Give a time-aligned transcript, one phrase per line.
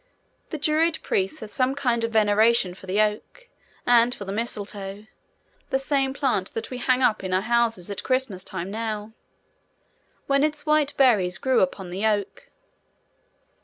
[0.49, 3.47] The Druid Priests had some kind of veneration for the Oak,
[3.85, 5.05] and for the mistletoe—the
[5.77, 9.13] same plant that we hang up in houses at Christmas Time now—when
[10.43, 12.47] its white berries grew upon the Oak.